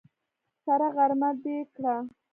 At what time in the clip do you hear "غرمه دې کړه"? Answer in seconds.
0.95-1.95